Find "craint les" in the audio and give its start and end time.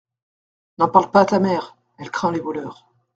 2.09-2.39